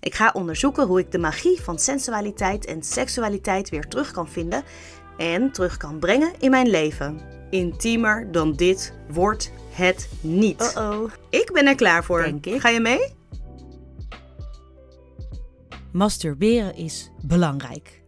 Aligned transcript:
Ik 0.00 0.14
ga 0.14 0.30
onderzoeken 0.34 0.86
hoe 0.86 0.98
ik 0.98 1.10
de 1.10 1.18
magie 1.18 1.60
van 1.60 1.78
sensualiteit 1.78 2.64
en 2.66 2.82
seksualiteit 2.82 3.68
weer 3.68 3.88
terug 3.88 4.10
kan 4.10 4.28
vinden 4.28 4.64
en 5.16 5.52
terug 5.52 5.76
kan 5.76 5.98
brengen 5.98 6.32
in 6.38 6.50
mijn 6.50 6.68
leven. 6.68 7.20
Intiemer 7.50 8.32
dan 8.32 8.52
dit 8.52 8.94
wordt 9.08 9.52
het 9.70 10.08
niet. 10.20 10.74
Uh-oh. 10.76 11.10
Ik 11.30 11.50
ben 11.52 11.66
er 11.66 11.74
klaar 11.74 12.04
voor. 12.04 12.22
Denk 12.22 12.46
ik. 12.46 12.60
Ga 12.60 12.68
je 12.68 12.80
mee? 12.80 13.14
Masturberen 15.92 16.74
is 16.74 17.10
belangrijk. 17.22 18.02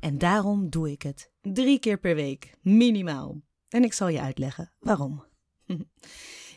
En 0.00 0.18
daarom 0.18 0.70
doe 0.70 0.90
ik 0.90 1.02
het 1.02 1.30
drie 1.40 1.78
keer 1.78 1.98
per 1.98 2.14
week, 2.14 2.54
minimaal. 2.62 3.40
En 3.68 3.84
ik 3.84 3.92
zal 3.92 4.08
je 4.08 4.20
uitleggen 4.20 4.72
waarom. 4.78 5.24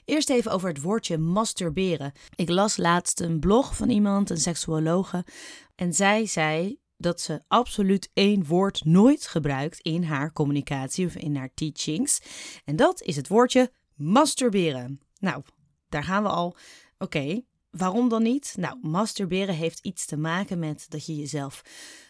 Eerst 0.06 0.30
even 0.30 0.52
over 0.52 0.68
het 0.68 0.82
woordje 0.82 1.18
masturberen. 1.18 2.12
Ik 2.36 2.50
las 2.50 2.78
laatst 2.78 3.20
een 3.20 3.40
blog 3.40 3.76
van 3.76 3.90
iemand, 3.90 4.30
een 4.30 4.38
seksuologe, 4.38 5.26
en 5.76 5.94
zij 5.94 6.26
zei 6.26 6.78
dat 6.98 7.22
ze 7.22 7.42
absoluut 7.48 8.10
één 8.14 8.46
woord 8.46 8.84
nooit 8.84 9.28
gebruikt 9.28 9.80
in 9.80 10.04
haar 10.04 10.32
communicatie 10.32 11.06
of 11.06 11.16
in 11.16 11.36
haar 11.36 11.54
teachings. 11.54 12.22
En 12.66 12.76
dat 12.76 13.02
is 13.02 13.16
het 13.16 13.28
woordje 13.28 13.72
masturberen. 13.96 15.00
Nou, 15.20 15.44
daar 15.90 16.04
gaan 16.04 16.24
we 16.24 16.30
al. 16.30 16.56
Oké, 16.98 17.42
waarom 17.70 18.10
dan 18.10 18.24
niet? 18.24 18.54
Nou, 18.58 18.78
masturberen 18.82 19.56
heeft 19.56 19.80
iets 19.80 20.06
te 20.06 20.18
maken 20.18 20.60
met 20.60 20.86
dat 20.90 21.06
je 21.06 21.16
jezelf 21.16 21.62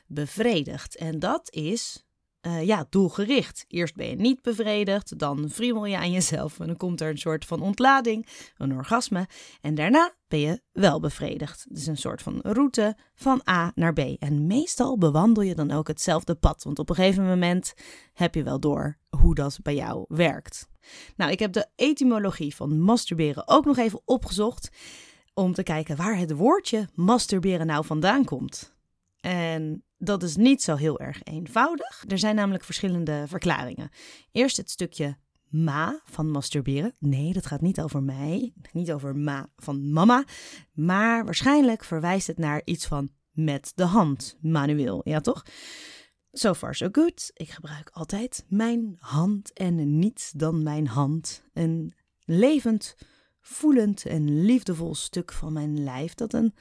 bevredigt. 0.08 0.96
En 0.96 1.20
dat 1.20 1.52
is 1.52 2.05
eh, 2.46 2.66
ja, 2.66 2.86
doelgericht. 2.90 3.66
Eerst 3.68 3.96
ben 3.96 4.10
je 4.10 4.16
niet 4.16 4.42
bevredigd, 4.42 5.20
dan 5.20 5.50
friemel 5.50 5.86
je 5.86 5.98
aan 5.98 6.12
jezelf 6.12 6.60
en 6.60 6.68
dan 6.68 6.78
komt 6.78 7.02
er 7.02 7.10
een 7.10 7.18
soort 7.18 7.46
van 7.46 7.62
ontlading, 7.62 8.28
een 8.58 8.74
orgasme. 8.74 9.28
En 9.62 9.76
daarna 9.76 10.14
ben 10.28 10.40
je 10.40 10.62
wel 10.72 11.00
bevredigd. 11.00 11.66
Dus 11.70 11.86
een 11.86 11.98
soort 11.98 12.22
van 12.22 12.40
route 12.42 12.98
van 13.16 13.42
A 13.50 13.72
naar 13.76 13.94
B. 13.94 14.00
En 14.00 14.48
meestal 14.48 14.98
bewandel 14.98 15.44
je 15.44 15.56
dan 15.56 15.72
ook 15.72 15.88
hetzelfde 15.88 16.36
pad, 16.36 16.64
want 16.64 16.80
op 16.80 16.90
een 16.90 16.96
gegeven 16.96 17.26
moment 17.26 17.74
heb 18.14 18.36
je 18.36 18.44
wel 18.44 18.60
door 18.60 18.98
hoe 19.10 19.36
dat 19.36 19.60
bij 19.62 19.76
jou 19.76 20.06
werkt. 20.08 20.68
Nou, 21.16 21.32
ik 21.32 21.40
heb 21.40 21.54
de 21.54 21.68
etymologie 21.76 22.56
van 22.56 22.80
masturberen 22.80 23.48
ook 23.48 23.66
nog 23.66 23.78
even 23.78 24.02
opgezocht 24.06 24.70
om 25.34 25.54
te 25.54 25.64
kijken 25.64 25.96
waar 25.96 26.18
het 26.18 26.32
woordje 26.32 26.88
masturberen 26.94 27.68
nou 27.68 27.86
vandaan 27.86 28.26
komt. 28.26 28.76
En 29.20 29.84
dat 29.98 30.24
is 30.24 30.36
niet 30.36 30.62
zo 30.62 30.76
heel 30.76 31.00
erg 31.00 31.24
eenvoudig. 31.24 32.04
Er 32.08 32.20
zijn 32.20 32.36
namelijk 32.36 32.64
verschillende 32.64 33.24
verklaringen. 33.28 33.90
Eerst 34.32 34.58
het 34.58 34.70
stukje 34.70 35.18
ma 35.50 36.02
van 36.04 36.32
masturberen. 36.32 36.96
Nee, 37.00 37.34
dat 37.34 37.46
gaat 37.46 37.62
niet 37.62 37.82
over 37.82 38.04
mij, 38.04 38.54
niet 38.72 38.92
over 38.92 39.16
ma 39.16 39.50
van 39.56 39.92
mama, 39.92 40.24
maar 40.74 41.26
waarschijnlijk 41.26 41.84
verwijst 41.84 42.28
het 42.28 42.38
naar 42.38 42.62
iets 42.64 42.86
van 42.86 43.10
met 43.32 43.72
de 43.76 43.84
hand, 43.84 44.38
manueel, 44.42 45.02
ja 45.04 45.20
toch? 45.20 45.44
So 46.32 46.54
far 46.54 46.76
so 46.76 46.88
good. 46.92 47.32
Ik 47.34 47.50
gebruik 47.50 47.90
altijd 47.90 48.46
mijn 48.48 48.96
hand 49.00 49.54
en 49.54 50.00
niets 50.00 50.32
dan 50.32 50.64
mijn 50.64 50.88
hand. 50.88 51.44
Een 51.54 51.94
levend, 52.26 52.96
voelend 53.42 54.06
en 54.06 54.46
liefdevol 54.46 54.96
stuk 54.96 55.32
van 55.32 55.54
mijn 55.54 55.84
lijf 55.84 56.14
dat 56.14 56.34
een 56.34 56.54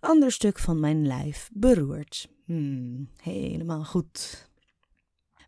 ander 0.00 0.32
stuk 0.32 0.58
van 0.58 0.80
mijn 0.80 1.06
lijf 1.06 1.50
beroert. 1.52 2.28
Hmm, 2.50 3.08
helemaal 3.16 3.84
goed. 3.84 4.48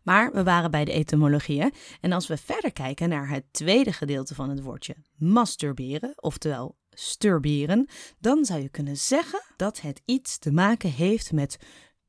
Maar 0.03 0.33
we 0.33 0.43
waren 0.43 0.71
bij 0.71 0.85
de 0.85 0.91
etymologie. 0.91 1.61
hè? 1.61 1.67
En 2.01 2.11
als 2.11 2.27
we 2.27 2.37
verder 2.37 2.73
kijken 2.73 3.09
naar 3.09 3.29
het 3.29 3.43
tweede 3.51 3.93
gedeelte 3.93 4.35
van 4.35 4.49
het 4.49 4.61
woordje 4.61 4.95
masturberen, 5.15 6.13
oftewel 6.15 6.77
sturberen, 6.89 7.87
dan 8.19 8.45
zou 8.45 8.61
je 8.61 8.69
kunnen 8.69 8.97
zeggen 8.97 9.41
dat 9.55 9.81
het 9.81 10.01
iets 10.05 10.37
te 10.37 10.51
maken 10.51 10.91
heeft 10.91 11.31
met 11.31 11.57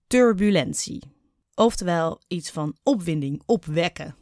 turbulentie. 0.07 1.03
Oftewel 1.55 2.23
iets 2.29 2.51
van 2.51 2.77
opwinding, 2.83 3.43
opwekken. 3.47 4.17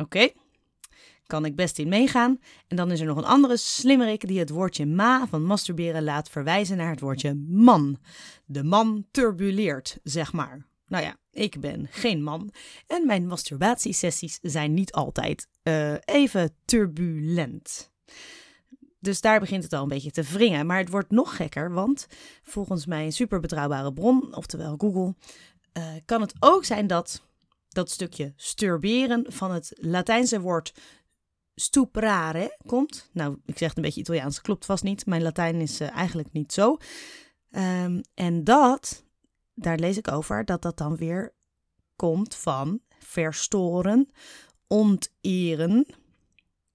Oké, 0.00 0.28
kan 1.28 1.44
ik 1.44 1.56
best 1.56 1.78
in 1.78 1.88
meegaan. 1.88 2.38
En 2.68 2.76
dan 2.76 2.90
is 2.90 3.00
er 3.00 3.06
nog 3.06 3.16
een 3.16 3.24
andere 3.24 3.56
slimmerik 3.56 4.28
die 4.28 4.38
het 4.38 4.50
woordje 4.50 4.86
ma 4.86 5.26
van 5.26 5.44
masturberen 5.44 6.04
laat 6.04 6.28
verwijzen 6.28 6.76
naar 6.76 6.90
het 6.90 7.00
woordje 7.00 7.34
man. 7.48 7.98
De 8.44 8.64
man 8.64 9.06
turbuleert, 9.10 9.98
zeg 10.02 10.32
maar. 10.32 10.66
Nou 10.86 11.04
ja, 11.04 11.16
ik 11.30 11.60
ben 11.60 11.86
geen 11.90 12.22
man 12.22 12.52
en 12.86 13.06
mijn 13.06 13.26
masturbatiesessies 13.26 14.38
zijn 14.42 14.74
niet 14.74 14.92
altijd 14.92 15.48
eh, 15.62 15.94
even 16.04 16.54
turbulent. 16.64 17.90
Dus 19.00 19.20
daar 19.20 19.40
begint 19.40 19.62
het 19.62 19.72
al 19.72 19.82
een 19.82 19.88
beetje 19.88 20.10
te 20.10 20.22
wringen. 20.22 20.66
Maar 20.66 20.78
het 20.78 20.90
wordt 20.90 21.10
nog 21.10 21.36
gekker, 21.36 21.72
want 21.72 22.06
volgens 22.42 22.86
mijn 22.86 23.12
super 23.12 23.40
betrouwbare 23.40 23.92
bron, 23.92 24.34
oftewel 24.34 24.74
Google, 24.78 25.14
eh, 25.72 25.84
kan 26.04 26.20
het 26.20 26.34
ook 26.40 26.64
zijn 26.64 26.86
dat 26.86 27.22
dat 27.68 27.90
stukje 27.90 28.32
sturberen 28.36 29.24
van 29.28 29.50
het 29.50 29.72
Latijnse 29.76 30.40
woord 30.40 30.72
stuprare 31.60 32.56
komt. 32.66 33.10
Nou, 33.12 33.38
ik 33.44 33.58
zeg 33.58 33.68
het 33.68 33.76
een 33.76 33.82
beetje 33.82 34.00
Italiaans, 34.00 34.40
klopt 34.40 34.64
vast 34.64 34.82
niet. 34.82 35.06
Mijn 35.06 35.22
Latijn 35.22 35.60
is 35.60 35.80
eh, 35.80 35.96
eigenlijk 35.96 36.32
niet 36.32 36.52
zo. 36.52 36.76
Ehm, 37.50 38.00
en 38.14 38.44
dat, 38.44 39.04
daar 39.54 39.78
lees 39.78 39.96
ik 39.96 40.10
over, 40.10 40.44
dat 40.44 40.62
dat 40.62 40.76
dan 40.78 40.96
weer 40.96 41.34
komt 41.96 42.34
van 42.34 42.80
verstoren, 42.98 44.10
onteren 44.66 45.86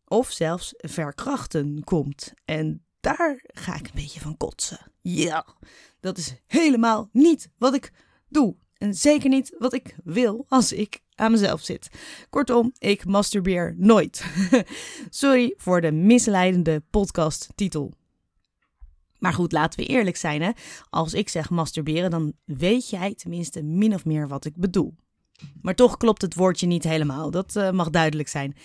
of 0.06 0.32
zelfs 0.32 0.74
verkrachten 0.78 1.84
komt. 1.84 2.34
En 2.46 2.86
daar 3.00 3.44
ga 3.48 3.76
ik 3.76 3.86
een 3.86 3.92
beetje 3.96 4.20
van 4.20 4.38
kotsen. 4.38 4.92
Ja, 5.02 5.46
dat 6.00 6.18
is 6.18 6.36
helemaal 6.48 7.10
niet 7.12 7.50
wat 7.58 7.74
ik 7.74 7.92
doe. 8.30 8.56
En 8.78 8.94
zeker 8.94 9.30
niet 9.30 9.56
wat 9.58 9.74
ik 9.74 9.96
wil 10.04 10.46
als 10.48 10.72
ik 10.72 11.03
aan 11.16 11.32
mezelf 11.32 11.62
zit. 11.62 11.90
Kortom, 12.30 12.72
ik 12.78 13.06
masturbeer 13.06 13.76
nooit. 13.78 14.26
Sorry 15.10 15.54
voor 15.58 15.82
de 15.82 15.92
misleidende 15.92 16.84
podcasttitel. 16.90 17.94
Maar 19.20 19.34
goed, 19.34 19.52
laten 19.52 19.80
we 19.80 19.86
eerlijk 19.86 20.18
zijn. 20.18 20.42
Hè? 20.42 20.52
Als 20.90 21.14
ik 21.14 21.30
zeg 21.30 21.50
masturberen, 21.50 22.12
dan 22.12 22.34
weet 22.46 22.90
jij 22.90 23.14
tenminste 23.14 23.64
min 23.64 23.94
of 23.94 24.06
meer 24.06 24.28
wat 24.28 24.46
ik 24.46 24.56
bedoel. 24.56 24.96
Maar 25.62 25.76
toch 25.76 25.98
klopt 25.98 26.22
het 26.22 26.36
woordje 26.36 26.68
niet 26.68 26.84
helemaal. 26.84 27.32
Dat 27.32 27.56
eh, 27.56 27.72
mag 27.72 27.90
duidelijk 27.90 28.30
zijn. 28.30 28.56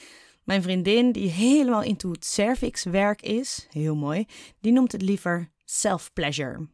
Mijn 0.44 0.62
vriendin, 0.62 1.12
die 1.12 1.30
helemaal 1.30 1.82
into 1.82 2.10
het 2.10 2.24
cervixwerk 2.24 3.22
is, 3.22 3.66
heel 3.70 3.96
mooi, 3.96 4.26
die 4.60 4.72
noemt 4.72 4.92
het 4.92 5.02
liever 5.02 5.50
self-pleasure. 5.64 6.68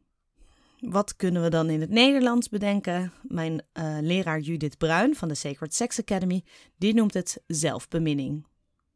Wat 0.91 1.17
kunnen 1.17 1.43
we 1.43 1.49
dan 1.49 1.71
in 1.71 1.81
het 1.81 1.91
Nederlands 1.91 2.49
bedenken? 2.49 3.13
Mijn 3.23 3.63
eh, 3.73 3.97
leraar 4.01 4.41
Judith 4.41 4.79
Bruin 4.79 5.15
van 5.15 5.29
de 5.29 5.35
Sacred 5.35 5.75
Sex 5.75 6.01
Academy, 6.01 6.45
die 6.77 6.95
noemt 6.95 7.15
het 7.15 7.43
zelfbeminning. 7.47 8.47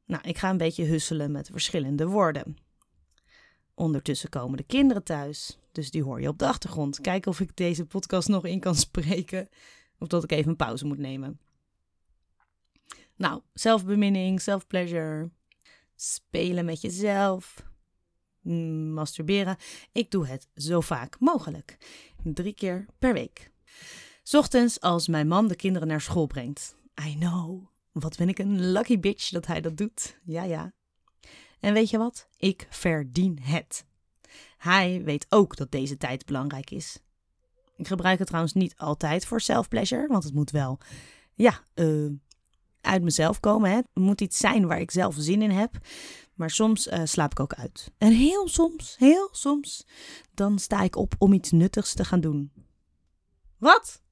Nou, 0.07 0.23
ik 0.23 0.39
ga 0.39 0.51
een 0.51 0.57
beetje 0.57 0.85
husselen 0.85 1.31
met 1.31 1.49
verschillende 1.53 2.07
woorden. 2.07 2.57
Ondertussen 3.75 4.29
komen 4.29 4.57
de 4.57 4.63
kinderen 4.63 5.03
thuis, 5.03 5.59
dus 5.73 5.91
die 5.91 6.03
hoor 6.03 6.21
je 6.21 6.29
op 6.29 6.39
de 6.39 6.47
achtergrond. 6.47 7.01
Kijken 7.01 7.31
of 7.31 7.41
ik 7.41 7.57
deze 7.57 7.85
podcast 7.85 8.29
nog 8.29 8.45
in 8.45 8.61
kan 8.61 8.75
spreken, 8.75 9.49
of 9.99 10.09
dat 10.09 10.25
ik 10.25 10.33
even 10.33 10.51
een 10.51 10.57
pauze 10.57 10.87
moet 10.87 10.99
nemen. 10.99 11.41
Nou, 13.17 13.43
zelfbeminning, 13.53 14.41
self-pleasure, 14.41 15.31
spelen 15.95 16.65
met 16.65 16.81
jezelf, 16.81 17.68
masturberen. 18.93 19.57
Ik 19.93 20.11
doe 20.11 20.27
het 20.27 20.49
zo 20.55 20.81
vaak 20.81 21.17
mogelijk. 21.21 21.79
Drie 22.23 22.55
keer 22.55 22.87
per 22.99 23.13
week. 23.13 23.51
Ochtends 24.33 24.81
als 24.81 25.09
mijn 25.09 25.29
man 25.29 25.49
de 25.49 25.57
kinderen 25.57 25.89
naar 25.89 26.01
school 26.01 26.27
brengt. 26.27 26.77
I 27.07 27.17
know. 27.19 27.67
Wat 27.93 28.17
ben 28.17 28.29
ik 28.29 28.39
een 28.39 28.71
lucky 28.73 28.99
bitch 28.99 29.31
dat 29.31 29.47
hij 29.47 29.61
dat 29.61 29.77
doet. 29.77 30.19
Ja, 30.25 30.43
ja. 30.43 30.73
En 31.61 31.73
weet 31.73 31.91
je 31.91 31.99
wat? 31.99 32.29
Ik 32.37 32.67
verdien 32.71 33.39
het. 33.43 33.85
Hij 34.59 35.03
weet 35.05 35.27
ook 35.29 35.57
dat 35.57 35.71
deze 35.71 35.97
tijd 35.97 36.27
belangrijk 36.27 36.71
is. 36.71 36.99
Ik 37.77 37.87
gebruik 37.87 38.19
het 38.19 38.27
trouwens 38.27 38.55
niet 38.55 38.77
altijd 38.77 39.27
voor 39.27 39.41
self-pleasure, 39.41 40.07
want 40.07 40.25
het 40.25 40.35
moet 40.35 40.51
wel, 40.51 40.79
ja, 41.35 41.63
eh, 41.75 42.07
uit 42.81 43.03
mezelf 43.03 43.41
komen. 43.41 43.71
Hè. 43.71 43.77
Het 43.77 43.87
moet 43.95 44.21
iets 44.21 44.39
zijn 44.39 44.67
waar 44.67 44.81
ik 44.81 44.91
zelf 44.91 45.15
zin 45.19 45.43
in 45.43 45.51
heb. 45.51 45.79
Maar 46.39 46.51
soms 46.51 46.87
eh, 46.87 47.01
slaap 47.05 47.31
ik 47.31 47.41
ook 47.41 47.55
uit. 47.55 47.93
En 47.99 48.13
heel 48.13 48.49
soms, 48.49 48.97
heel 48.99 49.29
soms, 49.33 49.87
dan 50.35 50.59
sta 50.59 50.83
ik 50.83 50.97
op 50.97 51.15
om 51.19 51.33
iets 51.33 51.51
nuttigs 51.51 51.95
te 51.95 52.05
gaan 52.05 52.21
doen. 52.21 52.53
Wat? 53.57 54.03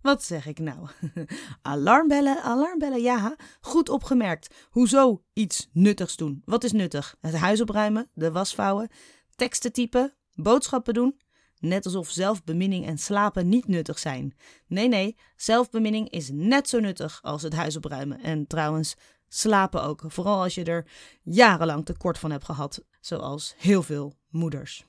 Wat 0.00 0.22
zeg 0.22 0.46
ik 0.46 0.58
nou? 0.58 0.88
alarmbellen, 1.62 2.42
alarmbellen, 2.42 3.02
ja. 3.02 3.36
Goed 3.60 3.88
opgemerkt. 3.88 4.54
Hoezo 4.70 5.24
iets 5.32 5.68
nuttigs 5.72 6.16
doen? 6.16 6.42
Wat 6.44 6.64
is 6.64 6.72
nuttig? 6.72 7.16
Het 7.20 7.34
huis 7.34 7.60
opruimen, 7.60 8.10
de 8.14 8.32
was 8.32 8.54
vouwen, 8.54 8.88
teksten 9.34 9.72
typen, 9.72 10.14
boodschappen 10.34 10.94
doen? 10.94 11.20
Net 11.58 11.84
alsof 11.84 12.10
zelfbeminning 12.10 12.86
en 12.86 12.98
slapen 12.98 13.48
niet 13.48 13.68
nuttig 13.68 13.98
zijn. 13.98 14.36
Nee, 14.66 14.88
nee, 14.88 15.16
zelfbeminning 15.36 16.10
is 16.10 16.30
net 16.32 16.68
zo 16.68 16.80
nuttig 16.80 17.22
als 17.22 17.42
het 17.42 17.52
huis 17.52 17.76
opruimen. 17.76 18.20
En 18.20 18.46
trouwens, 18.46 18.96
slapen 19.34 19.82
ook. 19.82 20.02
Vooral 20.06 20.42
als 20.42 20.54
je 20.54 20.64
er 20.64 20.86
jarenlang 21.22 21.84
tekort 21.84 22.18
van 22.18 22.30
hebt 22.30 22.44
gehad, 22.44 22.84
zoals 23.00 23.54
heel 23.56 23.82
veel 23.82 24.14
moeders. 24.28 24.84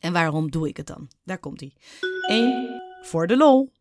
En 0.00 0.12
waarom 0.12 0.50
doe 0.50 0.68
ik 0.68 0.76
het 0.76 0.86
dan? 0.86 1.10
Daar 1.24 1.38
komt 1.38 1.60
hij. 1.60 1.72
1. 2.26 2.82
Voor 3.02 3.26
de 3.26 3.36
lol. 3.36 3.72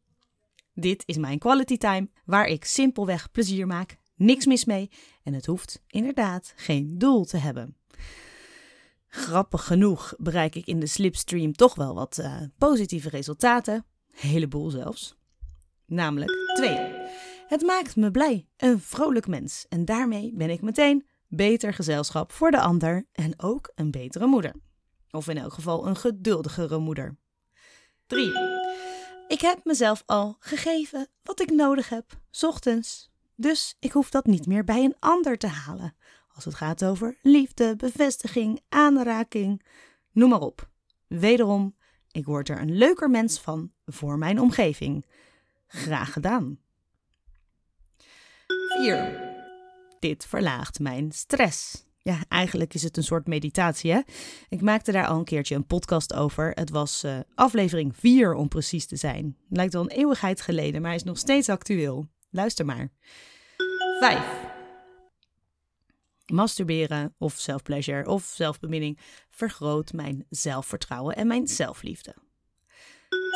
Dit 0.73 1.03
is 1.05 1.17
mijn 1.17 1.39
quality 1.39 1.77
time, 1.77 2.09
waar 2.25 2.47
ik 2.47 2.65
simpelweg 2.65 3.31
plezier 3.31 3.67
maak, 3.67 3.97
niks 4.15 4.45
mis 4.45 4.65
mee 4.65 4.89
en 5.23 5.33
het 5.33 5.45
hoeft 5.45 5.81
inderdaad 5.87 6.53
geen 6.55 6.97
doel 6.97 7.25
te 7.25 7.37
hebben. 7.37 7.75
Grappig 9.07 9.65
genoeg 9.65 10.13
bereik 10.17 10.55
ik 10.55 10.65
in 10.65 10.79
de 10.79 10.87
slipstream 10.87 11.53
toch 11.53 11.75
wel 11.75 11.93
wat 11.93 12.17
uh, 12.17 12.41
positieve 12.57 13.09
resultaten, 13.09 13.73
een 13.73 14.29
heleboel 14.29 14.69
zelfs. 14.69 15.15
Namelijk 15.85 16.31
twee. 16.55 16.96
Het 17.47 17.61
maakt 17.61 17.95
me 17.95 18.11
blij, 18.11 18.47
een 18.57 18.79
vrolijk 18.79 19.27
mens 19.27 19.65
en 19.69 19.85
daarmee 19.85 20.33
ben 20.35 20.49
ik 20.49 20.61
meteen 20.61 21.07
beter 21.27 21.73
gezelschap 21.73 22.31
voor 22.31 22.51
de 22.51 22.59
ander 22.59 23.05
en 23.11 23.33
ook 23.37 23.71
een 23.75 23.91
betere 23.91 24.25
moeder. 24.25 24.53
Of 25.11 25.27
in 25.27 25.37
elk 25.37 25.53
geval 25.53 25.87
een 25.87 25.95
geduldigere 25.95 26.77
moeder. 26.77 27.17
3. 28.07 28.31
Ik 29.27 29.41
heb 29.41 29.59
mezelf 29.63 30.03
al 30.05 30.35
gegeven 30.39 31.07
wat 31.23 31.41
ik 31.41 31.51
nodig 31.51 31.89
heb, 31.89 32.19
ochtends. 32.41 33.11
Dus 33.35 33.75
ik 33.79 33.91
hoef 33.91 34.09
dat 34.09 34.25
niet 34.25 34.45
meer 34.45 34.63
bij 34.63 34.83
een 34.83 34.95
ander 34.99 35.37
te 35.37 35.47
halen. 35.47 35.95
Als 36.33 36.45
het 36.45 36.55
gaat 36.55 36.85
over 36.85 37.17
liefde, 37.21 37.75
bevestiging, 37.75 38.61
aanraking, 38.69 39.63
noem 40.11 40.29
maar 40.29 40.41
op. 40.41 40.69
Wederom, 41.07 41.75
ik 42.11 42.25
word 42.25 42.49
er 42.49 42.61
een 42.61 42.77
leuker 42.77 43.09
mens 43.09 43.39
van 43.39 43.71
voor 43.85 44.17
mijn 44.17 44.39
omgeving. 44.39 45.05
Graag 45.67 46.13
gedaan. 46.13 46.65
4. 48.77 49.35
Dit 49.99 50.25
verlaagt 50.25 50.79
mijn 50.79 51.11
stress. 51.11 51.85
Ja, 51.97 52.19
eigenlijk 52.27 52.73
is 52.73 52.83
het 52.83 52.97
een 52.97 53.03
soort 53.03 53.27
meditatie. 53.27 53.91
Hè? 53.91 53.99
Ik 54.49 54.61
maakte 54.61 54.91
daar 54.91 55.07
al 55.07 55.17
een 55.17 55.23
keertje 55.23 55.55
een 55.55 55.65
podcast 55.65 56.13
over. 56.13 56.51
Het 56.53 56.69
was 56.69 57.03
uh, 57.03 57.19
aflevering 57.35 57.95
4 57.95 58.33
om 58.33 58.47
precies 58.47 58.85
te 58.85 58.95
zijn. 58.95 59.37
Lijkt 59.49 59.73
wel 59.73 59.81
een 59.81 59.97
eeuwigheid 59.97 60.41
geleden, 60.41 60.81
maar 60.81 60.89
hij 60.89 60.99
is 60.99 61.05
nog 61.05 61.17
steeds 61.17 61.49
actueel. 61.49 62.07
Luister 62.29 62.65
maar. 62.65 62.91
5. 63.99 64.19
Masturberen 66.25 67.15
of 67.17 67.33
self-pleasure 67.33 68.09
of 68.09 68.23
zelfbeminning 68.23 68.99
vergroot 69.29 69.93
mijn 69.93 70.25
zelfvertrouwen 70.29 71.15
en 71.15 71.27
mijn 71.27 71.47
zelfliefde. 71.47 72.15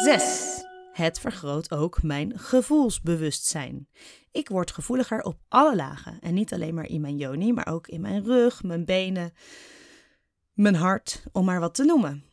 6. 0.03 0.69
Het 1.01 1.19
vergroot 1.19 1.71
ook 1.71 2.03
mijn 2.03 2.39
gevoelsbewustzijn. 2.39 3.87
Ik 4.31 4.49
word 4.49 4.71
gevoeliger 4.71 5.21
op 5.23 5.39
alle 5.47 5.75
lagen. 5.75 6.19
En 6.19 6.33
niet 6.33 6.53
alleen 6.53 6.73
maar 6.73 6.87
in 6.87 7.01
mijn 7.01 7.17
joni, 7.17 7.53
maar 7.53 7.67
ook 7.67 7.87
in 7.87 8.01
mijn 8.01 8.23
rug, 8.23 8.63
mijn 8.63 8.85
benen, 8.85 9.33
mijn 10.53 10.75
hart, 10.75 11.23
om 11.31 11.45
maar 11.45 11.59
wat 11.59 11.75
te 11.75 11.83
noemen. 11.83 12.23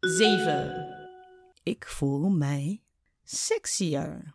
7. 0.00 1.16
Ik 1.62 1.86
voel 1.86 2.28
mij 2.28 2.82
sexier. 3.24 4.34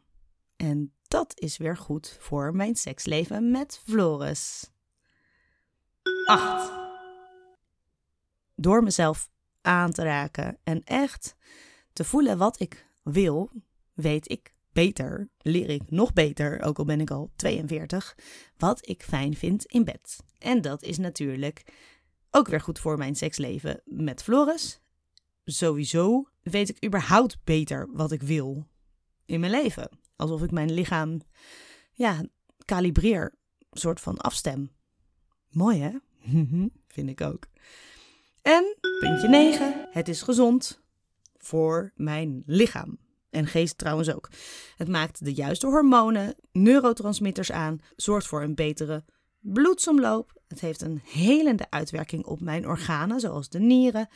En 0.55 0.93
dat 1.07 1.39
is 1.39 1.57
weer 1.57 1.77
goed 1.77 2.17
voor 2.19 2.55
mijn 2.55 2.75
seksleven 2.75 3.51
met 3.51 3.81
Floris. 3.83 4.71
8. 6.25 6.71
Door 8.55 8.83
mezelf 8.83 9.29
aan 9.61 9.91
te 9.91 10.03
raken 10.03 10.57
en 10.63 10.83
echt 10.83 11.35
te 11.93 12.03
voelen 12.03 12.37
wat 12.37 12.59
ik 12.59 12.87
wil, 13.11 13.51
weet 13.93 14.31
ik 14.31 14.53
beter, 14.71 15.29
leer 15.37 15.69
ik 15.69 15.91
nog 15.91 16.13
beter, 16.13 16.61
ook 16.61 16.77
al 16.77 16.85
ben 16.85 17.01
ik 17.01 17.11
al 17.11 17.31
42, 17.35 18.17
wat 18.57 18.87
ik 18.87 19.03
fijn 19.03 19.35
vind 19.35 19.65
in 19.65 19.83
bed. 19.83 20.17
En 20.37 20.61
dat 20.61 20.83
is 20.83 20.97
natuurlijk 20.97 21.63
ook 22.31 22.47
weer 22.47 22.61
goed 22.61 22.79
voor 22.79 22.97
mijn 22.97 23.15
seksleven 23.15 23.81
met 23.85 24.23
Floris. 24.23 24.79
Sowieso 25.45 26.29
weet 26.41 26.69
ik 26.69 26.85
überhaupt 26.85 27.37
beter 27.43 27.89
wat 27.91 28.11
ik 28.11 28.21
wil 28.21 28.67
in 29.25 29.39
mijn 29.39 29.51
leven. 29.51 29.89
Alsof 30.15 30.43
ik 30.43 30.51
mijn 30.51 30.71
lichaam, 30.71 31.21
ja, 31.93 32.25
kalibreer, 32.65 33.33
soort 33.71 33.99
van 33.99 34.17
afstem. 34.17 34.71
Mooi 35.49 35.79
hè? 35.79 35.91
vind 36.95 37.09
ik 37.09 37.21
ook. 37.21 37.47
En 38.41 38.77
puntje 38.99 39.27
9. 39.27 39.87
Het 39.91 40.07
is 40.07 40.21
gezond 40.21 40.81
voor 41.43 41.91
mijn 41.95 42.43
lichaam. 42.45 42.97
En 43.29 43.47
geest 43.47 43.77
trouwens 43.77 44.13
ook. 44.13 44.29
Het 44.75 44.87
maakt 44.87 45.25
de 45.25 45.33
juiste 45.33 45.67
hormonen, 45.67 46.35
neurotransmitters 46.51 47.51
aan, 47.51 47.81
zorgt 47.95 48.27
voor 48.27 48.41
een 48.41 48.55
betere 48.55 49.03
bloedsomloop. 49.39 50.41
Het 50.47 50.59
heeft 50.59 50.81
een 50.81 51.01
helende 51.03 51.65
uitwerking 51.69 52.25
op 52.25 52.41
mijn 52.41 52.67
organen, 52.67 53.19
zoals 53.19 53.49
de 53.49 53.59
nieren. 53.59 54.09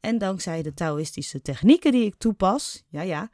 En 0.00 0.18
dankzij 0.18 0.62
de 0.62 0.74
Taoïstische 0.74 1.42
technieken 1.42 1.92
die 1.92 2.04
ik 2.04 2.14
toepas, 2.18 2.84
ja 2.88 3.02
ja, 3.02 3.30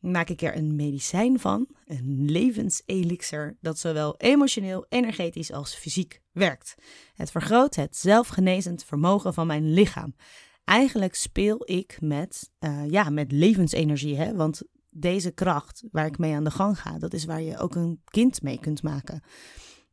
maak 0.00 0.28
ik 0.28 0.42
er 0.42 0.56
een 0.56 0.76
medicijn 0.76 1.40
van, 1.40 1.68
een 1.86 2.24
levenselixer 2.30 3.56
dat 3.60 3.78
zowel 3.78 4.16
emotioneel, 4.16 4.86
energetisch 4.88 5.52
als 5.52 5.74
fysiek 5.74 6.22
werkt. 6.32 6.74
Het 7.14 7.30
vergroot 7.30 7.74
het 7.74 7.96
zelfgenezend 7.96 8.84
vermogen 8.84 9.34
van 9.34 9.46
mijn 9.46 9.72
lichaam 9.72 10.14
eigenlijk 10.68 11.14
speel 11.14 11.62
ik 11.64 12.00
met, 12.00 12.50
uh, 12.60 12.90
ja, 12.90 13.10
met 13.10 13.32
levensenergie. 13.32 14.16
Hè? 14.16 14.34
Want 14.34 14.62
deze 14.90 15.30
kracht 15.30 15.84
waar 15.90 16.06
ik 16.06 16.18
mee 16.18 16.34
aan 16.34 16.44
de 16.44 16.50
gang 16.50 16.80
ga, 16.80 16.98
dat 16.98 17.12
is 17.12 17.24
waar 17.24 17.42
je 17.42 17.58
ook 17.58 17.74
een 17.74 18.02
kind 18.04 18.42
mee 18.42 18.60
kunt 18.60 18.82
maken. 18.82 19.22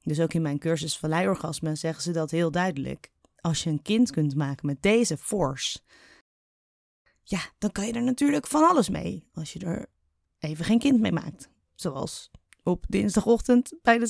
Dus 0.03 0.19
ook 0.19 0.33
in 0.33 0.41
mijn 0.41 0.59
cursus 0.59 0.97
Valleiorgasme 0.97 1.75
zeggen 1.75 2.03
ze 2.03 2.11
dat 2.11 2.31
heel 2.31 2.51
duidelijk. 2.51 3.11
Als 3.35 3.63
je 3.63 3.69
een 3.69 3.81
kind 3.81 4.11
kunt 4.11 4.35
maken 4.35 4.65
met 4.65 4.81
deze 4.81 5.17
force, 5.17 5.79
ja, 7.23 7.39
dan 7.57 7.71
kan 7.71 7.85
je 7.87 7.93
er 7.93 8.03
natuurlijk 8.03 8.47
van 8.47 8.69
alles 8.69 8.89
mee. 8.89 9.29
Als 9.33 9.53
je 9.53 9.59
er 9.59 9.85
even 10.39 10.65
geen 10.65 10.79
kind 10.79 10.99
mee 10.99 11.11
maakt. 11.11 11.49
Zoals 11.75 12.31
op 12.63 12.85
dinsdagochtend 12.87 13.73
bij, 13.81 13.97
de 13.97 14.07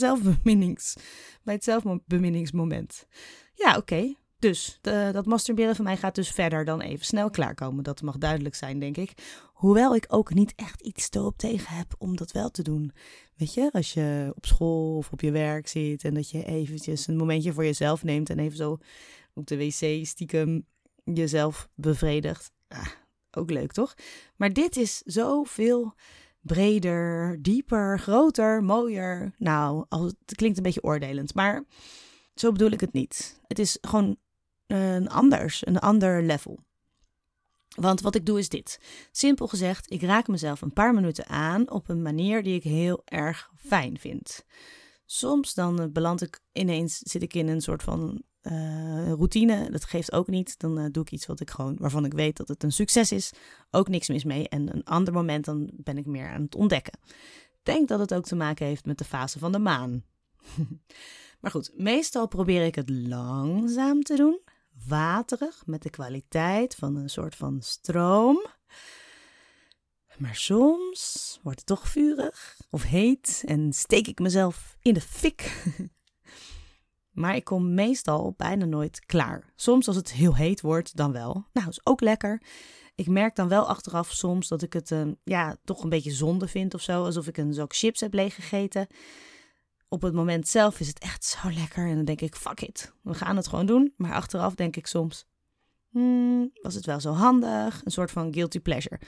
bij 1.44 1.54
het 1.54 1.64
zelfbeminningsmoment. 1.64 3.08
Ja, 3.54 3.78
oké. 3.78 4.16
Dus 4.40 4.80
dat 4.82 5.26
masturberen 5.26 5.76
van 5.76 5.86
mij 5.86 5.98
gaat 5.98 6.16
dus 6.16 6.32
verder 6.32 6.66
dan 6.66 6.82
even 6.82 7.06
snel 7.06 7.30
klaarkomen. 7.30 7.84
Dat 7.84 8.02
mag 8.02 8.18
duidelijk 8.18 8.56
zijn, 8.56 8.80
denk 8.80 8.98
ik. 8.98 9.14
Hoewel 9.54 9.96
ik 9.96 10.06
ook 10.08 10.34
niet 10.34 10.54
echt 10.56 10.82
iets 10.82 11.08
erop 11.12 11.38
tegen 11.38 11.76
heb 11.76 11.96
om 11.98 12.16
dat 12.16 12.32
wel 12.32 12.50
te 12.50 12.62
doen. 12.62 12.92
Weet 13.36 13.54
je, 13.54 13.70
als 13.72 13.94
je 13.94 14.32
op 14.36 14.46
school 14.46 14.98
of 14.98 15.12
op 15.12 15.22
je 15.22 15.32
werk 15.32 15.68
zit 15.68 16.04
en 16.04 16.14
dat 16.14 16.30
je 16.30 16.46
eventjes 16.46 17.08
een 17.08 17.18
momentje 17.18 17.54
voor 17.54 17.64
jezelf 17.66 18.04
neemt 18.04 18.30
en 18.30 18.40
even 18.40 18.58
zo 18.58 18.78
op 19.34 19.48
de 19.48 19.58
wc 19.58 20.06
stiekem 20.06 20.66
jezelf 21.04 21.70
bevredigt. 21.76 22.52
Ah, 22.68 22.88
ook 23.32 23.50
leuk, 23.50 23.72
toch? 23.72 23.94
Maar 24.36 24.54
dit 24.54 24.78
is 24.78 24.98
zoveel 25.06 25.94
breder, 26.40 27.38
dieper, 27.42 28.00
groter, 28.00 28.64
mooier. 28.64 29.36
Nou, 29.38 29.86
het 29.90 30.36
klinkt 30.36 30.58
een 30.58 30.64
beetje 30.64 30.84
oordelend, 30.84 31.34
maar 31.34 31.64
zo 32.36 32.52
bedoel 32.52 32.72
ik 32.72 32.80
het 32.82 32.94
niet. 32.94 33.40
Het 33.48 33.60
is 33.60 33.78
gewoon 33.82 34.18
een 34.68 35.10
anders, 35.10 35.68
een 35.68 35.80
ander 35.80 36.24
level. 36.24 36.60
Want 37.76 38.02
wat 38.02 38.16
ik 38.16 38.26
doe 38.26 38.40
is 38.40 38.50
dit. 38.50 38.80
Simpel 39.12 39.48
gezegd, 39.48 39.92
ik 39.92 40.02
raak 40.02 40.28
mezelf 40.28 40.62
een 40.62 40.74
paar 40.74 40.94
minuten 40.94 41.28
aan 41.28 41.72
op 41.72 41.90
een 41.90 42.02
manier 42.02 42.44
die 42.44 42.56
ik 42.56 42.64
heel 42.64 43.02
erg 43.06 43.52
fijn 43.56 44.00
vind. 44.00 44.46
Soms 45.06 45.54
dan 45.54 45.82
eh, 45.82 45.88
beland 45.92 46.22
ik 46.22 46.40
ineens, 46.52 46.98
zit 46.98 47.22
ik 47.22 47.34
in 47.34 47.48
een 47.48 47.62
soort 47.62 47.84
van 47.84 48.24
uh, 48.42 49.08
routine. 49.08 49.70
Dat 49.72 49.84
geeft 49.84 50.12
ook 50.12 50.28
niet. 50.28 50.60
Dan 50.60 50.80
uh, 50.80 50.86
doe 50.92 51.04
ik 51.04 51.12
iets 51.12 51.26
wat 51.26 51.40
ik 51.40 51.50
gewoon, 51.50 51.76
waarvan 51.80 52.06
ik 52.06 52.14
weet 52.14 52.38
dat 52.38 52.48
het 52.48 52.64
een 52.64 52.72
succes 52.72 53.12
is. 53.12 53.32
Ook 53.72 53.88
niks 53.88 54.08
mis 54.08 54.24
mee. 54.24 54.50
En 54.50 54.74
een 54.76 54.84
ander 54.84 55.14
moment 55.14 55.46
dan 55.46 55.70
ben 55.74 55.98
ik 55.98 56.06
meer 56.06 56.28
aan 56.28 56.42
het 56.42 56.56
ontdekken. 56.56 57.00
Denk 57.64 57.88
dat 57.88 58.00
het 58.00 58.14
ook 58.14 58.26
te 58.26 58.36
maken 58.36 58.66
heeft 58.66 58.86
met 58.86 58.98
de 58.98 59.04
fase 59.04 59.40
van 59.40 59.52
de 59.52 59.60
maan. 59.60 60.04
maar 61.42 61.52
goed, 61.52 61.72
meestal 61.78 62.28
probeer 62.28 62.66
ik 62.66 62.76
het 62.76 62.90
langzaam 62.90 64.02
te 64.02 64.16
doen 64.16 64.40
waterig 64.88 65.64
met 65.66 65.82
de 65.82 65.90
kwaliteit 65.90 66.76
van 66.76 66.96
een 66.96 67.10
soort 67.10 67.36
van 67.36 67.62
stroom. 67.62 68.46
Maar 70.18 70.36
soms 70.36 71.40
wordt 71.44 71.58
het 71.58 71.68
toch 71.68 71.88
vurig 71.88 72.58
of 72.70 72.84
heet 72.84 73.44
en 73.46 73.74
steek 73.74 74.08
ik 74.08 74.20
mezelf 74.20 74.78
in 74.82 74.94
de 74.94 75.02
fik. 75.02 75.64
Maar 77.16 77.36
ik 77.36 77.44
kom 77.44 77.74
meestal 77.74 78.34
bijna 78.38 78.66
nooit 78.66 79.06
klaar. 79.06 79.54
Soms 79.56 79.88
als 79.88 79.96
het 79.96 80.12
heel 80.12 80.36
heet 80.36 80.62
wordt, 80.62 80.96
dan 80.96 81.12
wel. 81.12 81.46
Nou, 81.54 81.68
is 81.68 81.86
ook 81.86 82.02
lekker. 82.02 82.42
Ik 82.96 83.08
merk 83.08 83.36
dan 83.36 83.48
wel 83.48 83.68
achteraf 83.68 84.12
soms 84.12 84.48
dat 84.48 84.62
ik 84.62 84.74
het 84.74 84.92
uh, 84.92 85.12
ja, 85.24 85.58
toch 85.64 85.84
een 85.84 85.90
beetje 85.90 86.12
zonde 86.12 86.48
vind 86.48 86.74
of 86.74 86.82
zo. 86.82 87.04
Alsof 87.04 87.28
ik 87.28 87.38
een 87.38 87.54
zak 87.54 87.76
chips 87.76 88.00
heb 88.00 88.14
leeggegeten. 88.14 88.88
Op 89.88 90.02
het 90.02 90.14
moment 90.14 90.48
zelf 90.48 90.80
is 90.80 90.88
het 90.88 91.00
echt 91.00 91.24
zo 91.24 91.52
lekker. 91.52 91.88
En 91.88 91.96
dan 91.96 92.06
denk 92.06 92.22
ik, 92.22 92.36
fuck 92.36 92.62
it, 92.62 92.94
we 93.02 93.14
gaan 93.14 93.36
het 93.36 93.48
gewoon 93.48 93.66
doen. 93.66 93.94
Maar 93.98 94.14
achteraf 94.14 94.56
denk 94.56 94.76
ik 94.76 94.88
soms, 94.88 95.26
hmm, 95.90 96.52
was 96.62 96.74
het 96.74 96.86
wel 96.86 97.00
zo 97.00 97.12
handig? 97.12 97.82
Een 97.84 97.92
soort 97.92 98.12
van 98.12 98.34
guilty 98.34 98.60
pleasure. 98.60 99.00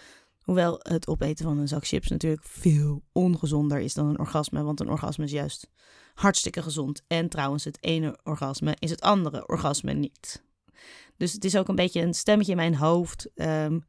Hoewel 0.42 0.80
het 0.82 1.08
opeten 1.08 1.46
van 1.46 1.58
een 1.58 1.68
zak 1.68 1.88
chips 1.88 2.08
natuurlijk 2.08 2.44
veel 2.44 3.04
ongezonder 3.12 3.80
is 3.80 3.94
dan 3.94 4.08
een 4.08 4.20
orgasme. 4.20 4.64
Want 4.64 4.80
een 4.80 4.90
orgasme 4.90 5.24
is 5.24 5.32
juist 5.32 5.70
hartstikke 6.14 6.62
gezond. 6.62 7.04
En 7.08 7.30
trouwens, 7.30 7.64
het 7.64 7.84
ene 7.84 8.20
orgasme 8.24 8.76
is 8.80 8.90
het 8.90 9.02
andere 9.02 9.48
orgasme 9.48 9.94
niet. 9.94 10.44
Dus 11.18 11.34
het 11.34 11.46
is 11.46 11.58
ook 11.58 11.68
een 11.68 11.76
beetje 11.76 12.02
een 12.02 12.14
stemmetje 12.14 12.52
in 12.52 12.58
mijn 12.58 12.76
hoofd. 12.76 13.30
Um, 13.36 13.86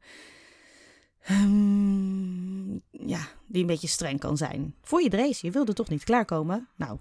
ja, 2.91 3.27
die 3.47 3.61
een 3.61 3.67
beetje 3.67 3.87
streng 3.87 4.19
kan 4.19 4.37
zijn. 4.37 4.75
Voor 4.81 5.01
je 5.01 5.09
drees, 5.09 5.41
je 5.41 5.51
wilde 5.51 5.73
toch 5.73 5.89
niet 5.89 6.03
klaarkomen? 6.03 6.67
Nou, 6.75 6.99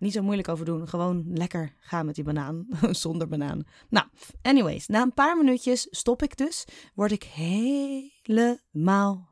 niet 0.00 0.12
zo 0.12 0.22
moeilijk 0.22 0.48
over 0.48 0.64
doen. 0.64 0.88
Gewoon 0.88 1.24
lekker 1.32 1.74
gaan 1.80 2.06
met 2.06 2.14
die 2.14 2.24
banaan. 2.24 2.66
Zonder 2.90 3.28
banaan. 3.28 3.64
Nou, 3.88 4.06
anyways. 4.42 4.86
Na 4.86 5.02
een 5.02 5.14
paar 5.14 5.36
minuutjes 5.36 5.86
stop 5.90 6.22
ik 6.22 6.36
dus. 6.36 6.64
Word 6.94 7.12
ik 7.12 7.22
helemaal 7.22 8.48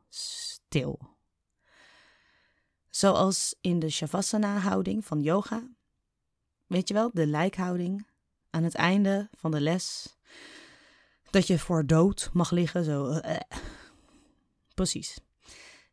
stil. 0.08 0.98
Zoals 2.90 3.56
in 3.60 3.78
de 3.78 3.90
Shavasana-houding 3.90 5.04
van 5.04 5.20
yoga. 5.20 5.68
Weet 6.66 6.88
je 6.88 6.94
wel, 6.94 7.10
de 7.12 7.26
lijkhouding. 7.26 8.06
Aan 8.50 8.62
het 8.64 8.74
einde 8.74 9.28
van 9.36 9.50
de 9.50 9.60
les. 9.60 10.16
Dat 11.30 11.46
je 11.46 11.58
voor 11.58 11.86
dood 11.86 12.30
mag 12.32 12.50
liggen. 12.50 12.84
Zo. 12.84 13.20
Precies. 14.78 15.20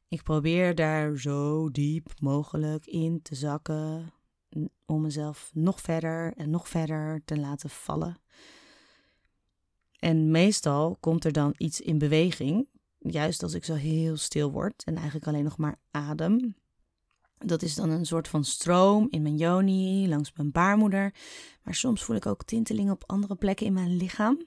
Ik 0.07 0.23
probeer 0.23 0.75
daar 0.75 1.17
zo 1.17 1.71
diep 1.71 2.13
mogelijk 2.19 2.85
in 2.85 3.21
te 3.21 3.35
zakken 3.35 4.13
om 4.85 5.01
mezelf 5.01 5.51
nog 5.53 5.81
verder 5.81 6.33
en 6.35 6.49
nog 6.49 6.67
verder 6.67 7.21
te 7.25 7.37
laten 7.39 7.69
vallen. 7.69 8.17
En 9.99 10.31
meestal 10.31 10.97
komt 10.99 11.25
er 11.25 11.31
dan 11.31 11.53
iets 11.57 11.81
in 11.81 11.97
beweging, 11.97 12.67
juist 12.99 13.43
als 13.43 13.53
ik 13.53 13.63
zo 13.63 13.73
heel 13.73 14.17
stil 14.17 14.51
word 14.51 14.83
en 14.83 14.95
eigenlijk 14.95 15.27
alleen 15.27 15.43
nog 15.43 15.57
maar 15.57 15.79
adem. 15.91 16.55
Dat 17.37 17.61
is 17.61 17.75
dan 17.75 17.89
een 17.89 18.05
soort 18.05 18.27
van 18.27 18.43
stroom 18.43 19.07
in 19.09 19.21
mijn 19.21 19.37
yoni, 19.37 20.07
langs 20.09 20.33
mijn 20.33 20.51
baarmoeder. 20.51 21.13
Maar 21.63 21.75
soms 21.75 22.03
voel 22.03 22.15
ik 22.15 22.25
ook 22.25 22.43
tintelingen 22.43 22.93
op 22.93 23.03
andere 23.05 23.35
plekken 23.35 23.65
in 23.65 23.73
mijn 23.73 23.97
lichaam. 23.97 24.45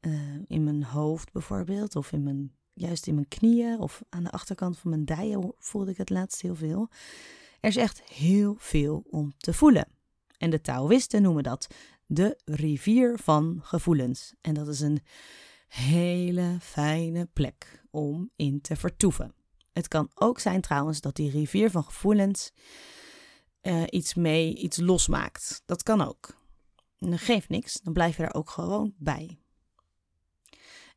Uh, 0.00 0.12
in 0.46 0.64
mijn 0.64 0.84
hoofd 0.84 1.32
bijvoorbeeld, 1.32 1.96
of 1.96 2.12
in 2.12 2.22
mijn, 2.22 2.52
juist 2.74 3.06
in 3.06 3.14
mijn 3.14 3.28
knieën, 3.28 3.78
of 3.78 4.02
aan 4.08 4.24
de 4.24 4.30
achterkant 4.30 4.78
van 4.78 4.90
mijn 4.90 5.04
dijen 5.04 5.54
voelde 5.58 5.90
ik 5.90 5.96
het 5.96 6.10
laatst 6.10 6.40
heel 6.40 6.54
veel. 6.54 6.88
Er 7.60 7.68
is 7.68 7.76
echt 7.76 8.02
heel 8.02 8.54
veel 8.58 9.04
om 9.10 9.32
te 9.36 9.52
voelen. 9.52 9.88
En 10.38 10.50
de 10.50 10.60
Taoïsten 10.60 11.22
noemen 11.22 11.42
dat 11.42 11.66
de 12.06 12.40
rivier 12.44 13.18
van 13.18 13.58
gevoelens. 13.62 14.34
En 14.40 14.54
dat 14.54 14.68
is 14.68 14.80
een 14.80 15.00
hele 15.68 16.56
fijne 16.60 17.28
plek 17.32 17.84
om 17.90 18.30
in 18.36 18.60
te 18.60 18.76
vertoeven. 18.76 19.34
Het 19.72 19.88
kan 19.88 20.10
ook 20.14 20.38
zijn 20.38 20.60
trouwens 20.60 21.00
dat 21.00 21.16
die 21.16 21.30
rivier 21.30 21.70
van 21.70 21.84
gevoelens 21.84 22.52
uh, 23.62 23.82
iets 23.90 24.14
mee, 24.14 24.56
iets 24.56 24.76
losmaakt. 24.76 25.62
Dat 25.66 25.82
kan 25.82 26.00
ook. 26.00 26.40
En 26.98 27.10
dat 27.10 27.20
geeft 27.20 27.48
niks, 27.48 27.80
dan 27.80 27.92
blijf 27.92 28.16
je 28.16 28.22
er 28.22 28.34
ook 28.34 28.50
gewoon 28.50 28.94
bij. 28.98 29.41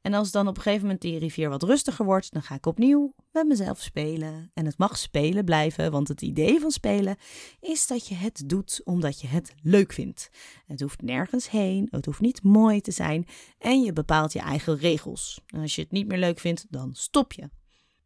En 0.05 0.13
als 0.13 0.31
dan 0.31 0.47
op 0.47 0.55
een 0.55 0.61
gegeven 0.61 0.83
moment 0.83 1.01
die 1.01 1.19
rivier 1.19 1.49
wat 1.49 1.63
rustiger 1.63 2.05
wordt, 2.05 2.33
dan 2.33 2.41
ga 2.41 2.55
ik 2.55 2.65
opnieuw 2.65 3.13
met 3.31 3.47
mezelf 3.47 3.81
spelen. 3.81 4.51
En 4.53 4.65
het 4.65 4.77
mag 4.77 4.97
spelen 4.97 5.45
blijven, 5.45 5.91
want 5.91 6.07
het 6.07 6.21
idee 6.21 6.59
van 6.59 6.71
spelen 6.71 7.15
is 7.59 7.87
dat 7.87 8.07
je 8.07 8.15
het 8.15 8.43
doet 8.45 8.81
omdat 8.83 9.21
je 9.21 9.27
het 9.27 9.53
leuk 9.61 9.93
vindt. 9.93 10.29
Het 10.65 10.81
hoeft 10.81 11.01
nergens 11.01 11.49
heen, 11.49 11.87
het 11.91 12.05
hoeft 12.05 12.19
niet 12.19 12.43
mooi 12.43 12.81
te 12.81 12.91
zijn 12.91 13.27
en 13.57 13.81
je 13.81 13.93
bepaalt 13.93 14.33
je 14.33 14.39
eigen 14.39 14.77
regels. 14.77 15.41
En 15.47 15.61
als 15.61 15.75
je 15.75 15.81
het 15.81 15.91
niet 15.91 16.07
meer 16.07 16.19
leuk 16.19 16.39
vindt, 16.39 16.65
dan 16.69 16.95
stop 16.95 17.33
je. 17.33 17.49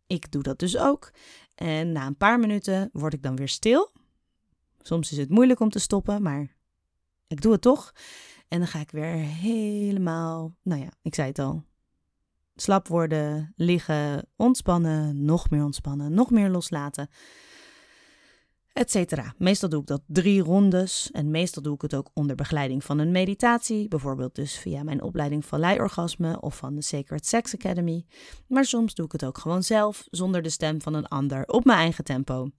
Ik 0.07 0.31
doe 0.31 0.43
dat 0.43 0.59
dus 0.59 0.77
ook. 0.77 1.11
En 1.55 1.91
na 1.91 2.07
een 2.07 2.17
paar 2.17 2.39
minuten 2.39 2.89
word 2.93 3.13
ik 3.13 3.23
dan 3.23 3.35
weer 3.35 3.49
stil. 3.49 3.91
Soms 4.81 5.11
is 5.11 5.17
het 5.17 5.29
moeilijk 5.29 5.59
om 5.59 5.69
te 5.69 5.79
stoppen, 5.79 6.21
maar 6.21 6.55
ik 7.27 7.41
doe 7.41 7.51
het 7.51 7.61
toch. 7.61 7.91
En 8.47 8.59
dan 8.59 8.67
ga 8.67 8.79
ik 8.79 8.91
weer 8.91 9.15
helemaal, 9.25 10.55
nou 10.63 10.81
ja, 10.81 10.89
ik 11.01 11.15
zei 11.15 11.27
het 11.27 11.39
al, 11.39 11.67
slap 12.61 12.87
worden, 12.87 13.53
liggen, 13.55 14.27
ontspannen, 14.35 15.25
nog 15.25 15.49
meer 15.49 15.63
ontspannen, 15.63 16.13
nog 16.13 16.31
meer 16.31 16.49
loslaten, 16.49 17.09
etc. 18.73 19.21
Meestal 19.37 19.69
doe 19.69 19.81
ik 19.81 19.87
dat 19.87 20.01
drie 20.07 20.41
rondes 20.41 21.11
en 21.11 21.31
meestal 21.31 21.63
doe 21.63 21.75
ik 21.75 21.81
het 21.81 21.95
ook 21.95 22.09
onder 22.13 22.35
begeleiding 22.35 22.83
van 22.83 22.99
een 22.99 23.11
meditatie, 23.11 23.87
bijvoorbeeld 23.87 24.35
dus 24.35 24.57
via 24.57 24.83
mijn 24.83 25.01
opleiding 25.01 25.45
van 25.45 25.63
Orgasme 25.63 26.41
of 26.41 26.57
van 26.57 26.75
de 26.75 26.81
Sacred 26.81 27.25
Sex 27.25 27.53
Academy. 27.53 28.05
Maar 28.47 28.65
soms 28.65 28.93
doe 28.93 29.05
ik 29.05 29.11
het 29.11 29.25
ook 29.25 29.37
gewoon 29.37 29.63
zelf, 29.63 30.07
zonder 30.09 30.41
de 30.41 30.49
stem 30.49 30.81
van 30.81 30.93
een 30.93 31.07
ander, 31.07 31.45
op 31.45 31.65
mijn 31.65 31.79
eigen 31.79 32.03
tempo. 32.03 32.49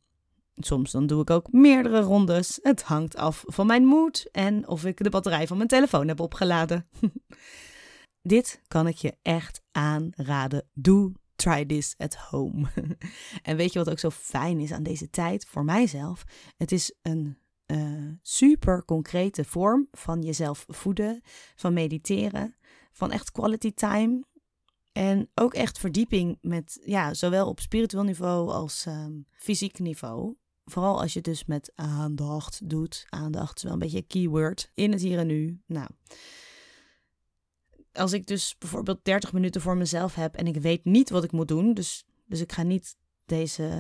Soms 0.57 0.91
dan 0.91 1.07
doe 1.07 1.21
ik 1.21 1.31
ook 1.31 1.53
meerdere 1.53 2.01
rondes. 2.01 2.59
Het 2.63 2.83
hangt 2.83 3.17
af 3.17 3.45
van 3.47 3.67
mijn 3.67 3.85
moed 3.85 4.29
en 4.33 4.69
of 4.69 4.85
ik 4.85 5.03
de 5.03 5.11
batterij 5.11 5.47
van 5.47 5.57
mijn 5.57 5.69
telefoon 5.69 6.09
heb 6.09 6.21
opgeladen. 6.21 6.89
Dit 8.23 8.61
kan 8.69 8.87
ik 8.87 8.97
je 8.97 9.17
echt 9.23 9.63
aanraden. 9.73 10.69
Doe 10.73 11.13
try 11.37 11.65
this 11.65 11.95
at 11.99 12.15
home. 12.15 12.69
en 13.43 13.57
weet 13.57 13.73
je 13.73 13.79
wat 13.79 13.91
ook 13.91 13.99
zo 13.99 14.11
fijn 14.11 14.61
is 14.61 14.73
aan 14.73 14.83
deze 14.83 15.11
tijd 15.11 15.47
voor 15.47 15.65
mijzelf? 15.65 16.25
Het 16.57 16.73
is 16.73 16.95
een 17.03 17.39
uh, 17.67 18.13
super 18.23 18.85
concrete 18.85 19.45
vorm 19.45 19.89
van 19.91 20.23
jezelf 20.23 20.65
voeden, 20.69 21.21
van 21.55 21.73
mediteren, 21.73 22.57
van 22.93 23.11
echt 23.11 23.33
quality 23.33 23.73
time. 23.75 24.25
En 24.93 25.31
ook 25.35 25.55
echt 25.55 25.79
verdieping 25.79 26.39
met, 26.41 26.81
ja, 26.85 27.15
zowel 27.15 27.49
op 27.49 27.61
spiritueel 27.61 28.05
niveau 28.05 28.51
als 28.51 28.87
um, 28.87 29.27
fysiek 29.31 29.79
niveau. 29.79 30.35
Vooral 30.65 31.01
als 31.01 31.13
je 31.13 31.21
dus 31.21 31.45
met 31.45 31.73
aandacht 31.75 32.69
doet. 32.69 33.07
Aandacht 33.09 33.57
is 33.57 33.63
wel 33.63 33.73
een 33.73 33.79
beetje 33.79 33.97
een 33.97 34.07
keyword 34.07 34.71
in 34.75 34.93
het 34.93 35.01
hier 35.01 35.19
en 35.19 35.27
nu. 35.27 35.61
Nou, 35.67 35.89
als 38.01 38.13
ik 38.13 38.27
dus 38.27 38.57
bijvoorbeeld 38.59 39.05
30 39.05 39.33
minuten 39.33 39.61
voor 39.61 39.77
mezelf 39.77 40.15
heb 40.15 40.35
en 40.35 40.47
ik 40.47 40.57
weet 40.57 40.85
niet 40.85 41.11
wat 41.11 41.25
ik 41.25 41.33
moet 41.33 41.49
doen, 41.49 41.75
dus, 41.75 42.05
dus 42.27 42.41
ik 42.41 42.53
ga 42.53 42.63
niet 42.63 42.97
deze 43.25 43.71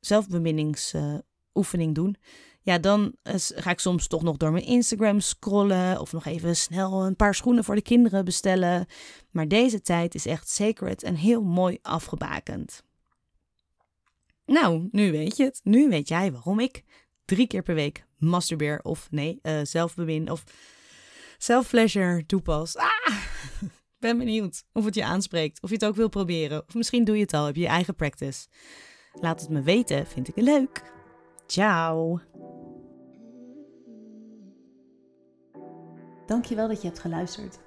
zelfbeminningsoefening 0.00 1.94
doen, 1.94 2.16
ja, 2.66 2.78
dan 2.78 3.14
ga 3.54 3.70
ik 3.70 3.80
soms 3.80 4.06
toch 4.06 4.22
nog 4.22 4.36
door 4.36 4.52
mijn 4.52 4.64
Instagram 4.64 5.20
scrollen 5.20 6.00
of 6.00 6.12
nog 6.12 6.24
even 6.24 6.56
snel 6.56 7.04
een 7.04 7.16
paar 7.16 7.34
schoenen 7.34 7.64
voor 7.64 7.74
de 7.74 7.82
kinderen 7.82 8.24
bestellen. 8.24 8.86
Maar 9.30 9.48
deze 9.48 9.80
tijd 9.80 10.14
is 10.14 10.26
echt 10.26 10.48
sacred 10.48 11.02
en 11.02 11.14
heel 11.14 11.42
mooi 11.42 11.78
afgebakend. 11.82 12.82
Nou, 14.46 14.88
nu 14.90 15.12
weet 15.12 15.36
je 15.36 15.44
het. 15.44 15.60
Nu 15.62 15.88
weet 15.88 16.08
jij 16.08 16.32
waarom 16.32 16.60
ik 16.60 16.82
drie 17.24 17.46
keer 17.46 17.62
per 17.62 17.74
week 17.74 18.06
masturbeer 18.18 18.80
of 18.82 19.08
nee, 19.10 19.38
uh, 19.42 20.30
of 20.32 20.44
self-pleasure 21.38 22.26
toepas. 22.26 22.76
Ah, 22.76 22.95
ben 23.98 24.18
benieuwd 24.18 24.64
of 24.72 24.84
het 24.84 24.94
je 24.94 25.04
aanspreekt, 25.04 25.62
of 25.62 25.68
je 25.68 25.74
het 25.74 25.84
ook 25.84 25.96
wil 25.96 26.08
proberen. 26.08 26.64
Of 26.68 26.74
misschien 26.74 27.04
doe 27.04 27.16
je 27.16 27.22
het 27.22 27.34
al, 27.34 27.44
heb 27.44 27.54
je 27.54 27.60
je 27.60 27.66
eigen 27.66 27.94
practice. 27.94 28.46
Laat 29.12 29.40
het 29.40 29.50
me 29.50 29.62
weten, 29.62 30.06
vind 30.06 30.28
ik 30.28 30.34
het 30.34 30.44
leuk. 30.44 30.92
Ciao. 31.46 32.20
Dankjewel 36.26 36.68
dat 36.68 36.80
je 36.80 36.86
hebt 36.86 37.00
geluisterd. 37.00 37.58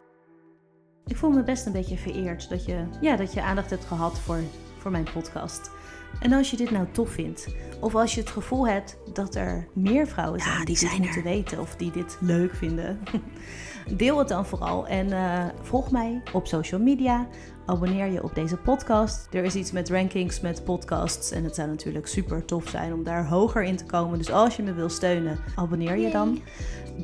Ik 1.05 1.17
voel 1.17 1.29
me 1.29 1.43
best 1.43 1.65
een 1.65 1.71
beetje 1.71 1.97
vereerd 1.97 2.49
dat 2.49 2.65
je, 2.65 2.87
ja, 3.01 3.15
dat 3.15 3.33
je 3.33 3.41
aandacht 3.41 3.69
hebt 3.69 3.85
gehad 3.85 4.19
voor, 4.19 4.41
voor 4.77 4.91
mijn 4.91 5.11
podcast. 5.13 5.71
En 6.19 6.33
als 6.33 6.51
je 6.51 6.57
dit 6.57 6.71
nou 6.71 6.85
tof 6.91 7.09
vindt, 7.09 7.47
of 7.79 7.95
als 7.95 8.15
je 8.15 8.21
het 8.21 8.29
gevoel 8.29 8.67
hebt 8.67 8.97
dat 9.13 9.35
er 9.35 9.67
meer 9.73 10.07
vrouwen 10.07 10.39
zijn 10.39 10.65
die, 10.65 10.77
die 10.77 10.89
dit 10.89 10.99
moeten 10.99 11.23
weten 11.23 11.59
of 11.59 11.75
die 11.75 11.91
dit 11.91 12.17
leuk 12.19 12.53
vinden, 12.55 12.99
deel 13.97 14.17
het 14.19 14.27
dan 14.27 14.45
vooral 14.45 14.87
en 14.87 15.07
uh, 15.07 15.45
volg 15.61 15.91
mij 15.91 16.21
op 16.33 16.47
social 16.47 16.81
media. 16.81 17.27
Abonneer 17.65 18.05
je 18.05 18.23
op 18.23 18.35
deze 18.35 18.57
podcast. 18.57 19.27
Er 19.31 19.43
is 19.43 19.55
iets 19.55 19.71
met 19.71 19.89
rankings, 19.89 20.41
met 20.41 20.63
podcasts. 20.63 21.31
En 21.31 21.43
het 21.43 21.55
zou 21.55 21.69
natuurlijk 21.69 22.07
super 22.07 22.45
tof 22.45 22.69
zijn 22.69 22.93
om 22.93 23.03
daar 23.03 23.27
hoger 23.27 23.63
in 23.63 23.77
te 23.77 23.85
komen. 23.85 24.17
Dus 24.17 24.31
als 24.31 24.55
je 24.55 24.63
me 24.63 24.73
wil 24.73 24.89
steunen, 24.89 25.39
abonneer 25.55 25.97
je 25.97 26.11
dan. 26.11 26.41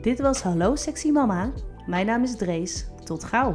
Dit 0.01 0.19
was 0.19 0.41
Hallo 0.41 0.75
Sexy 0.75 1.09
Mama. 1.09 1.51
Mijn 1.85 2.05
naam 2.05 2.23
is 2.23 2.35
Drees. 2.35 2.87
Tot 3.03 3.23
gauw. 3.23 3.53